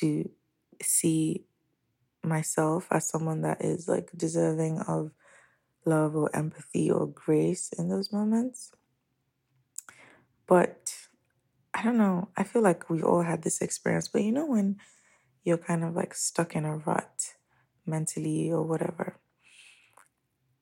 to 0.00 0.30
see 0.82 1.46
myself 2.24 2.88
as 2.90 3.08
someone 3.08 3.42
that 3.42 3.62
is 3.62 3.88
like 3.88 4.10
deserving 4.16 4.80
of 4.82 5.12
love 5.86 6.16
or 6.16 6.34
empathy 6.36 6.90
or 6.90 7.06
grace 7.08 7.72
in 7.72 7.88
those 7.88 8.12
moments. 8.12 8.72
But 10.46 11.03
I 11.74 11.82
don't 11.82 11.98
know. 11.98 12.28
I 12.36 12.44
feel 12.44 12.62
like 12.62 12.88
we 12.88 13.02
all 13.02 13.22
had 13.22 13.42
this 13.42 13.60
experience. 13.60 14.08
But 14.08 14.22
you 14.22 14.32
know, 14.32 14.46
when 14.46 14.78
you're 15.44 15.58
kind 15.58 15.84
of 15.84 15.94
like 15.94 16.14
stuck 16.14 16.56
in 16.56 16.64
a 16.66 16.78
rut 16.78 17.34
mentally 17.86 18.52
or 18.52 18.62
whatever, 18.64 19.20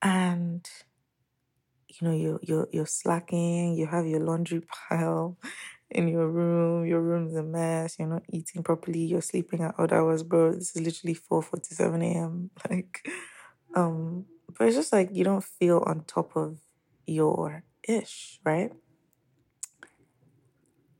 and 0.02 0.68
you 1.88 2.08
know 2.08 2.14
you're 2.14 2.40
you're 2.42 2.68
you're 2.72 2.86
slacking, 2.86 3.74
you 3.74 3.86
have 3.86 4.06
your 4.06 4.20
laundry 4.20 4.62
pile 4.88 5.36
in 5.90 6.08
your 6.08 6.28
room, 6.28 6.86
your 6.86 7.00
room's 7.00 7.34
a 7.36 7.42
mess, 7.42 7.96
you're 7.98 8.08
not 8.08 8.22
eating 8.32 8.62
properly, 8.62 9.00
you're 9.00 9.20
sleeping 9.22 9.62
at 9.62 9.74
odd 9.78 9.92
hours, 9.92 10.22
bro. 10.22 10.52
This 10.54 10.74
is 10.76 10.82
literally 10.82 11.14
four 11.14 11.42
forty 11.42 11.74
seven 11.74 12.02
AM. 12.02 12.50
Like 12.70 13.06
um 13.76 14.26
but 14.58 14.68
it's 14.68 14.76
just 14.76 14.92
like 14.92 15.10
you 15.12 15.24
don't 15.24 15.44
feel 15.44 15.82
on 15.86 16.04
top 16.04 16.36
of 16.36 16.58
your 17.06 17.64
ish, 17.88 18.40
right? 18.44 18.72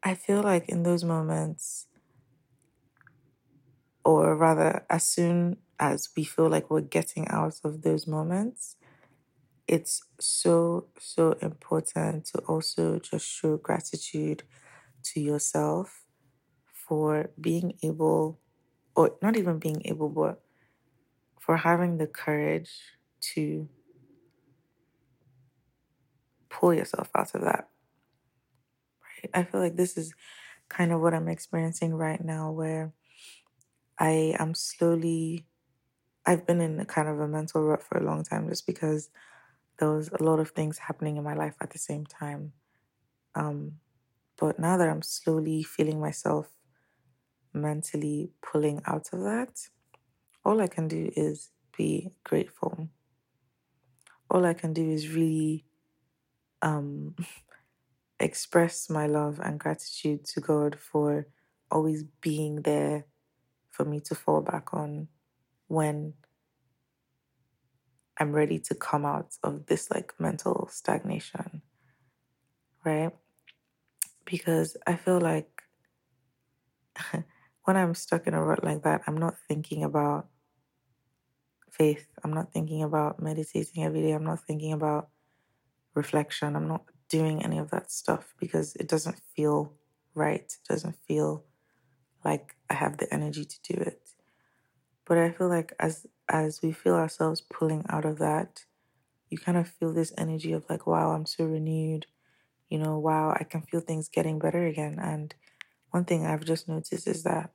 I 0.04 0.14
feel 0.14 0.42
like 0.42 0.68
in 0.68 0.84
those 0.84 1.02
moments, 1.02 1.88
or 4.04 4.36
rather, 4.36 4.84
as 4.90 5.04
soon 5.04 5.56
as 5.78 6.08
we 6.16 6.24
feel 6.24 6.48
like 6.48 6.70
we're 6.70 6.80
getting 6.80 7.26
out 7.28 7.60
of 7.64 7.82
those 7.82 8.06
moments, 8.06 8.76
it's 9.68 10.02
so, 10.20 10.86
so 11.00 11.32
important 11.42 12.26
to 12.26 12.38
also 12.40 12.98
just 13.00 13.26
show 13.26 13.56
gratitude 13.58 14.44
to 15.04 15.20
yourself 15.20 16.04
for 16.72 17.30
being 17.40 17.74
able, 17.82 18.40
or 18.96 19.16
not 19.22 19.36
even 19.36 19.58
being 19.58 19.82
able, 19.86 20.08
but 20.10 20.42
for 21.40 21.58
having 21.58 21.98
the 21.98 22.06
courage 22.06 22.70
to 23.20 23.68
pull 26.48 26.74
yourself 26.74 27.10
out 27.14 27.34
of 27.34 27.42
that. 27.42 27.68
I 29.34 29.44
feel 29.44 29.60
like 29.60 29.76
this 29.76 29.96
is 29.96 30.14
kind 30.68 30.92
of 30.92 31.00
what 31.00 31.14
I'm 31.14 31.28
experiencing 31.28 31.94
right 31.94 32.22
now, 32.24 32.50
where 32.50 32.92
I 33.98 34.34
am 34.38 34.54
slowly, 34.54 35.46
I've 36.26 36.46
been 36.46 36.60
in 36.60 36.80
a 36.80 36.84
kind 36.84 37.08
of 37.08 37.20
a 37.20 37.28
mental 37.28 37.62
rut 37.62 37.82
for 37.82 37.98
a 37.98 38.04
long 38.04 38.24
time 38.24 38.48
just 38.48 38.66
because 38.66 39.10
there 39.78 39.90
was 39.90 40.08
a 40.10 40.22
lot 40.22 40.40
of 40.40 40.50
things 40.50 40.78
happening 40.78 41.16
in 41.16 41.24
my 41.24 41.34
life 41.34 41.56
at 41.60 41.70
the 41.70 41.78
same 41.78 42.06
time. 42.06 42.52
Um, 43.34 43.80
but 44.38 44.58
now 44.58 44.76
that 44.76 44.88
I'm 44.88 45.02
slowly 45.02 45.62
feeling 45.62 46.00
myself 46.00 46.48
mentally 47.52 48.30
pulling 48.42 48.82
out 48.86 49.10
of 49.12 49.20
that, 49.20 49.68
all 50.44 50.60
I 50.60 50.66
can 50.66 50.88
do 50.88 51.10
is 51.16 51.50
be 51.76 52.10
grateful. 52.24 52.88
All 54.30 54.44
I 54.46 54.54
can 54.54 54.72
do 54.72 54.88
is 54.90 55.08
really 55.10 55.64
um, 56.62 57.16
express 58.22 58.90
my 58.90 59.06
love 59.06 59.40
and 59.42 59.60
gratitude 59.60 60.24
to 60.26 60.40
God 60.40 60.78
for 60.80 61.26
always 61.70 62.04
being 62.22 62.62
there 62.62 63.06
for 63.70 63.84
me 63.84 64.00
to 64.00 64.14
fall 64.14 64.42
back 64.42 64.74
on 64.74 65.08
when 65.68 66.14
I'm 68.18 68.32
ready 68.32 68.58
to 68.60 68.74
come 68.74 69.04
out 69.04 69.34
of 69.42 69.66
this 69.66 69.90
like 69.90 70.14
mental 70.20 70.68
stagnation, 70.72 71.62
right? 72.84 73.12
Because 74.24 74.76
I 74.86 74.96
feel 74.96 75.20
like 75.20 75.62
when 77.64 77.76
I'm 77.76 77.94
stuck 77.94 78.26
in 78.26 78.34
a 78.34 78.42
rut 78.42 78.64
like 78.64 78.82
that, 78.84 79.02
I'm 79.06 79.18
not 79.18 79.36
thinking 79.48 79.84
about 79.84 80.28
faith. 81.70 82.06
I'm 82.24 82.32
not 82.32 82.52
thinking 82.52 82.82
about 82.82 83.22
meditating 83.22 83.84
every 83.84 84.02
day. 84.02 84.12
I'm 84.12 84.24
not 84.24 84.44
thinking 84.46 84.72
about 84.72 85.08
reflection. 85.94 86.56
I'm 86.56 86.68
not 86.68 86.84
doing 87.12 87.44
any 87.44 87.58
of 87.58 87.70
that 87.72 87.92
stuff 87.92 88.34
because 88.40 88.76
it 88.76 88.88
doesn't 88.88 89.20
feel 89.36 89.74
right. 90.14 90.46
It 90.60 90.68
doesn't 90.68 90.96
feel 91.08 91.44
like 92.24 92.56
I 92.70 92.74
have 92.74 92.98
the 92.98 93.12
energy 93.14 93.46
to 93.46 93.74
do 93.74 93.80
it. 93.80 94.02
But 95.04 95.18
I 95.18 95.30
feel 95.30 95.48
like 95.48 95.72
as 95.78 96.06
as 96.28 96.60
we 96.62 96.72
feel 96.72 96.94
ourselves 96.96 97.40
pulling 97.40 97.84
out 97.88 98.04
of 98.04 98.18
that, 98.18 98.64
you 99.30 99.38
kind 99.38 99.58
of 99.58 99.68
feel 99.68 99.92
this 99.92 100.12
energy 100.18 100.52
of 100.52 100.68
like, 100.70 100.86
wow, 100.86 101.12
I'm 101.12 101.26
so 101.26 101.44
renewed. 101.46 102.06
You 102.70 102.78
know, 102.80 102.98
wow, 102.98 103.36
I 103.38 103.44
can 103.44 103.62
feel 103.62 103.80
things 103.80 104.08
getting 104.08 104.38
better 104.40 104.66
again. 104.66 104.98
And 105.00 105.34
one 105.90 106.04
thing 106.06 106.26
I've 106.26 106.44
just 106.44 106.68
noticed 106.68 107.08
is 107.08 107.24
that 107.24 107.52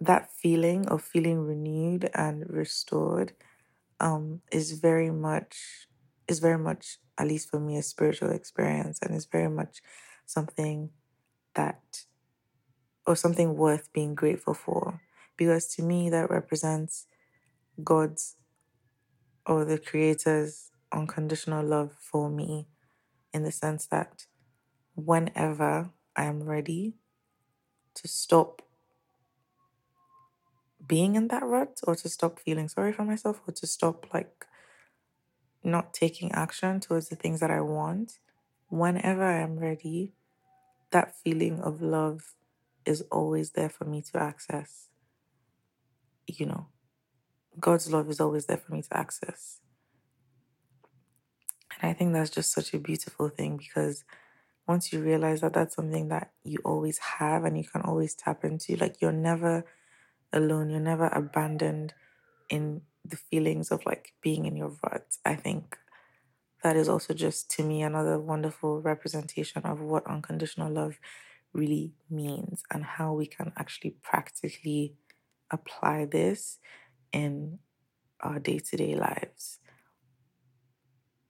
that 0.00 0.30
feeling 0.32 0.86
of 0.88 1.02
feeling 1.02 1.40
renewed 1.40 2.10
and 2.14 2.48
restored 2.50 3.32
um, 4.00 4.42
is 4.52 4.72
very 4.72 5.10
much 5.10 5.88
is 6.28 6.38
very 6.38 6.58
much 6.58 6.98
at 7.18 7.26
least 7.26 7.50
for 7.50 7.60
me 7.60 7.76
a 7.76 7.82
spiritual 7.82 8.30
experience 8.30 8.98
and 9.02 9.14
it's 9.14 9.26
very 9.26 9.48
much 9.48 9.82
something 10.26 10.90
that 11.54 12.04
or 13.06 13.16
something 13.16 13.56
worth 13.56 13.92
being 13.92 14.14
grateful 14.14 14.54
for 14.54 15.00
because 15.36 15.66
to 15.74 15.82
me 15.82 16.08
that 16.10 16.30
represents 16.30 17.06
God's 17.82 18.36
or 19.44 19.64
the 19.64 19.78
creator's 19.78 20.70
unconditional 20.92 21.64
love 21.64 21.92
for 21.98 22.30
me 22.30 22.68
in 23.32 23.42
the 23.42 23.52
sense 23.52 23.86
that 23.86 24.26
whenever 24.94 25.90
I 26.14 26.24
am 26.24 26.42
ready 26.44 26.94
to 27.94 28.08
stop 28.08 28.62
being 30.86 31.16
in 31.16 31.28
that 31.28 31.44
rut 31.44 31.80
or 31.84 31.94
to 31.94 32.08
stop 32.08 32.38
feeling 32.38 32.68
sorry 32.68 32.92
for 32.92 33.04
myself 33.04 33.40
or 33.46 33.52
to 33.52 33.66
stop 33.66 34.06
like 34.12 34.46
not 35.64 35.94
taking 35.94 36.32
action 36.32 36.80
towards 36.80 37.08
the 37.08 37.16
things 37.16 37.40
that 37.40 37.50
I 37.50 37.60
want, 37.60 38.18
whenever 38.68 39.24
I 39.24 39.40
am 39.40 39.58
ready, 39.58 40.12
that 40.90 41.16
feeling 41.16 41.60
of 41.60 41.82
love 41.82 42.34
is 42.84 43.02
always 43.10 43.52
there 43.52 43.68
for 43.68 43.84
me 43.84 44.02
to 44.02 44.18
access. 44.18 44.88
You 46.26 46.46
know, 46.46 46.66
God's 47.58 47.92
love 47.92 48.08
is 48.10 48.20
always 48.20 48.46
there 48.46 48.56
for 48.56 48.72
me 48.72 48.82
to 48.82 48.96
access. 48.96 49.60
And 51.80 51.90
I 51.90 51.94
think 51.94 52.12
that's 52.12 52.30
just 52.30 52.52
such 52.52 52.74
a 52.74 52.78
beautiful 52.78 53.28
thing 53.28 53.56
because 53.56 54.04
once 54.66 54.92
you 54.92 55.00
realize 55.00 55.40
that 55.40 55.54
that's 55.54 55.74
something 55.74 56.08
that 56.08 56.30
you 56.44 56.58
always 56.64 56.98
have 56.98 57.44
and 57.44 57.58
you 57.58 57.64
can 57.64 57.82
always 57.82 58.14
tap 58.14 58.44
into, 58.44 58.76
like 58.76 59.00
you're 59.00 59.12
never 59.12 59.64
alone, 60.32 60.70
you're 60.70 60.80
never 60.80 61.08
abandoned 61.08 61.94
in 62.48 62.82
the 63.04 63.16
feelings 63.16 63.70
of 63.70 63.84
like 63.86 64.12
being 64.22 64.46
in 64.46 64.56
your 64.56 64.72
rut. 64.82 65.16
I 65.24 65.34
think 65.34 65.76
that 66.62 66.76
is 66.76 66.88
also 66.88 67.14
just 67.14 67.50
to 67.52 67.64
me 67.64 67.82
another 67.82 68.18
wonderful 68.18 68.80
representation 68.80 69.62
of 69.64 69.80
what 69.80 70.06
unconditional 70.06 70.70
love 70.70 70.98
really 71.52 71.92
means 72.08 72.62
and 72.70 72.84
how 72.84 73.12
we 73.12 73.26
can 73.26 73.52
actually 73.56 73.96
practically 74.02 74.94
apply 75.50 76.06
this 76.06 76.58
in 77.12 77.58
our 78.20 78.38
day 78.38 78.58
to 78.58 78.76
day 78.76 78.94
lives. 78.94 79.58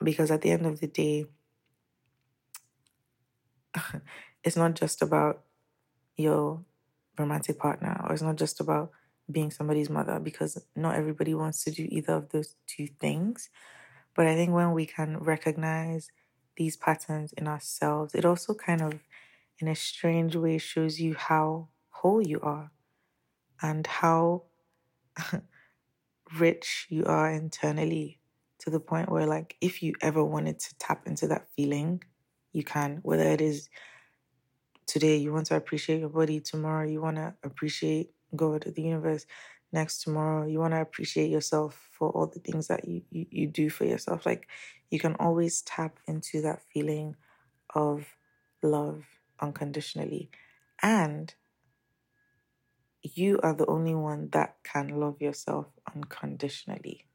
Because 0.03 0.31
at 0.31 0.43
the 0.43 0.51
end 0.51 0.67
of 0.67 0.81
the 0.81 0.87
day, 0.87 1.27
it's 4.45 4.57
not 4.57 4.75
just 4.75 5.03
about 5.03 5.43
your 6.17 6.65
romantic 7.19 7.59
partner 7.59 8.01
or 8.05 8.13
it's 8.13 8.23
not 8.23 8.37
just 8.37 8.61
about 8.61 8.91
being 9.33 9.51
somebody's 9.51 9.91
mother 9.91 10.21
because 10.21 10.63
not 10.77 10.97
everybody 10.97 11.35
wants 11.35 11.65
to 11.65 11.71
do 11.71 11.87
either 11.91 12.15
of 12.15 12.31
those 12.31 12.57
two 12.67 12.89
things. 13.01 13.51
But 14.15 14.27
I 14.27 14.35
think 14.35 14.53
when 14.53 14.73
we 14.73 14.87
can 14.87 15.19
recognize 15.19 16.11
these 16.57 16.77
patterns 16.77 17.33
in 17.33 17.49
ourselves, 17.49 18.15
it 18.15 18.25
also 18.25 18.55
kind 18.55 18.83
of, 18.83 19.01
in 19.59 19.69
a 19.69 19.75
strange 19.75 20.37
way, 20.37 20.59
shows 20.59 21.01
you 21.01 21.15
how 21.15 21.69
whole 21.91 22.21
you 22.27 22.41
are 22.41 22.71
and 23.63 23.87
how 23.87 24.45
rich 26.39 26.87
you 26.91 27.05
are 27.05 27.31
internally 27.31 28.21
to 28.61 28.71
the 28.71 28.81
point 28.81 29.11
where, 29.11 29.27
like, 29.27 29.57
if 29.61 29.83
you 29.83 29.95
ever 30.01 30.25
wanted 30.25 30.59
to 30.61 30.79
tap 30.79 31.07
into 31.07 31.27
that 31.29 31.49
feeling, 31.57 32.03
you 32.53 32.65
can, 32.65 32.99
whether 33.03 33.25
it 33.25 33.41
is 33.41 33.69
today 34.87 35.17
you 35.17 35.33
want 35.33 35.47
to 35.47 35.57
appreciate 35.57 36.01
your 36.01 36.09
body, 36.09 36.41
tomorrow 36.41 36.87
you 36.87 37.01
want 37.01 37.17
to 37.17 37.35
appreciate 37.43 38.11
God, 38.37 38.63
the 38.75 38.83
universe. 38.83 39.27
Next 39.73 40.03
tomorrow, 40.03 40.47
you 40.47 40.59
want 40.61 40.75
to 40.75 40.81
appreciate 40.81 41.31
yourself 41.31 41.89
for 41.93 42.11
all 42.11 42.27
the 42.27 42.41
things 42.41 42.69
that 42.69 42.87
you, 42.87 43.03
you, 43.11 43.27
you 43.31 43.47
do 43.47 43.71
for 43.71 43.85
yourself. 43.85 44.27
Like 44.27 44.49
you 44.91 44.99
can 44.99 45.15
always 45.17 45.63
tap 45.63 45.99
into 46.07 46.43
that 46.43 46.63
feeling 46.73 47.17
of 47.75 48.07
love 48.63 49.05
unconditionally. 49.41 50.31
And 50.83 51.35
you 53.03 53.41
are 53.43 53.55
the 53.55 53.67
only 53.67 53.95
one 53.95 54.29
that 54.33 54.57
can 54.65 54.89
love 55.01 55.21
yourself 55.21 55.67
unconditionally. 55.95 57.07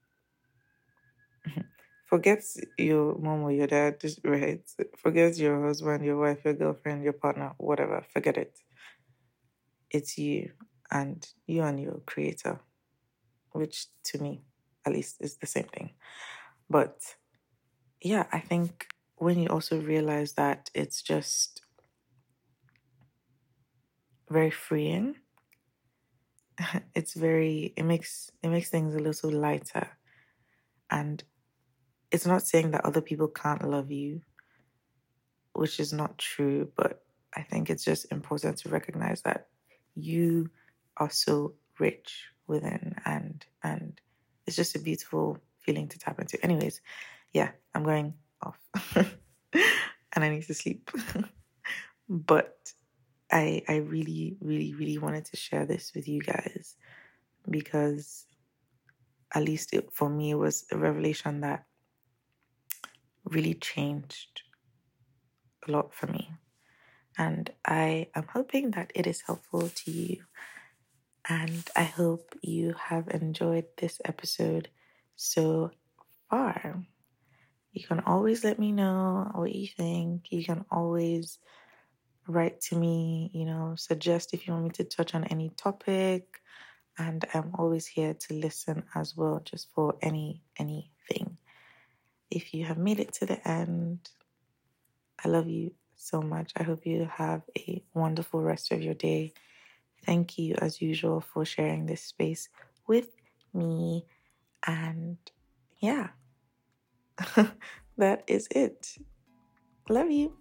Forget 2.06 2.44
your 2.78 3.18
mom 3.18 3.44
or 3.44 3.52
your 3.52 3.68
dad, 3.68 4.02
right? 4.24 4.62
Forget 4.98 5.38
your 5.38 5.66
husband, 5.68 6.06
your 6.06 6.18
wife, 6.18 6.44
your 6.46 6.54
girlfriend, 6.54 7.04
your 7.04 7.14
partner, 7.14 7.54
whatever. 7.58 8.06
Forget 8.14 8.38
it. 8.38 8.58
It's 9.92 10.18
you 10.18 10.52
and 10.92 11.28
you 11.46 11.64
and 11.64 11.80
your 11.80 12.02
creator, 12.06 12.60
which 13.52 13.88
to 14.06 14.22
me, 14.22 14.42
at 14.86 14.94
least, 14.94 15.18
is 15.20 15.38
the 15.38 15.48
same 15.48 15.66
thing. 15.66 15.92
But 16.70 17.00
yeah, 18.02 18.28
I 18.32 18.40
think 18.40 18.88
when 19.16 19.40
you 19.40 19.48
also 19.50 19.80
realize 19.80 20.34
that 20.34 20.70
it's 20.74 21.02
just 21.02 21.62
very 24.30 24.52
freeing, 24.52 25.16
it's 26.96 27.14
very 27.14 27.74
it 27.76 27.84
makes 27.84 28.32
it 28.44 28.50
makes 28.50 28.70
things 28.70 28.96
a 28.96 29.00
little 29.00 29.32
lighter. 29.32 29.88
And 30.90 31.24
it's 32.12 32.26
not 32.26 32.48
saying 32.48 32.72
that 32.72 32.86
other 32.86 33.02
people 33.02 33.28
can't 33.28 33.70
love 33.70 33.92
you, 33.92 34.22
which 35.54 35.80
is 35.80 35.92
not 35.92 36.18
true, 36.18 36.72
but 36.78 37.04
I 37.36 37.42
think 37.42 37.70
it's 37.70 37.84
just 37.84 38.12
important 38.12 38.58
to 38.60 38.70
recognize 38.70 39.22
that 39.24 39.48
you 39.96 40.50
are 40.98 41.10
so 41.10 41.54
rich 41.80 42.26
within 42.48 42.96
and 43.06 43.46
and 43.64 44.00
it's 44.46 44.56
just 44.56 44.76
a 44.76 44.80
beautiful 44.80 45.38
feeling 45.60 45.88
to 45.90 46.00
tap 46.00 46.20
into. 46.20 46.42
Anyways, 46.44 46.80
yeah, 47.34 47.52
I'm 47.76 47.84
going 47.84 48.14
off. 48.42 48.58
and 48.96 50.24
I 50.24 50.30
need 50.30 50.44
to 50.44 50.54
sleep. 50.54 50.90
but 52.10 52.58
I 53.32 53.62
I 53.68 53.78
really 53.78 54.38
really 54.42 54.74
really 54.74 54.98
wanted 54.98 55.26
to 55.26 55.38
share 55.38 55.66
this 55.66 55.92
with 55.94 56.08
you 56.08 56.22
guys 56.22 56.76
because 57.50 58.26
at 59.36 59.44
least 59.44 59.74
it, 59.74 59.90
for 59.92 60.10
me 60.10 60.32
it 60.32 60.36
was 60.36 60.66
a 60.72 60.78
revelation 60.78 61.42
that 61.42 61.66
really 63.26 63.54
changed 63.54 64.44
a 65.68 65.72
lot 65.72 65.94
for 65.94 66.08
me. 66.08 66.32
And 67.18 67.50
I 67.66 68.08
am 68.16 68.28
hoping 68.32 68.72
that 68.72 68.92
it 68.96 69.08
is 69.08 69.22
helpful 69.22 69.70
to 69.70 69.92
you 69.92 70.24
and 71.30 71.64
I 71.76 71.84
hope 71.84 72.36
you 72.42 72.74
have 72.80 73.10
enjoyed 73.10 73.66
this 73.78 74.00
episode 74.06 74.70
so 75.16 75.72
far. 76.30 76.84
You 77.74 77.86
can 77.86 78.00
always 78.02 78.44
let 78.44 78.58
me 78.58 78.72
know 78.72 79.30
what 79.36 79.54
you 79.54 79.68
think. 79.68 80.32
You 80.32 80.44
can 80.44 80.66
always 80.72 81.38
write 82.28 82.62
to 82.62 82.76
me, 82.76 83.30
you 83.34 83.46
know, 83.46 83.76
suggest 83.78 84.34
if 84.34 84.48
you 84.48 84.54
want 84.54 84.66
me 84.66 84.70
to 84.72 84.84
touch 84.84 85.16
on 85.16 85.26
any 85.26 85.50
topic. 85.50 86.42
And 86.98 87.24
I'm 87.34 87.52
always 87.56 87.86
here 87.86 88.14
to 88.14 88.34
listen 88.34 88.84
as 88.96 89.16
well, 89.16 89.42
just 89.44 89.68
for 89.74 89.96
any 90.02 90.42
anything. 90.58 91.38
If 92.32 92.54
you 92.54 92.66
have 92.66 92.78
made 92.78 93.00
it 93.00 93.14
to 93.16 93.26
the 93.26 93.48
end, 93.48 94.00
I 95.24 95.28
love 95.28 95.48
you 95.48 95.74
so 95.96 96.22
much. 96.22 96.54
I 96.56 96.64
hope 96.64 96.86
you 96.86 97.10
have 97.14 97.42
a 97.58 97.84
wonderful 97.94 98.42
rest 98.42 98.72
of 98.72 98.82
your 98.82 98.94
day. 98.94 99.34
Thank 100.08 100.40
you, 100.40 100.56
as 100.60 100.82
usual, 100.82 101.22
for 101.22 101.46
sharing 101.46 101.86
this 101.86 102.02
space 102.02 102.50
with 102.88 103.10
me. 103.54 104.06
And 104.66 105.18
yeah, 105.82 106.10
that 107.98 108.24
is 108.28 108.48
it. 108.52 108.98
Love 109.90 110.12
you. 110.12 110.34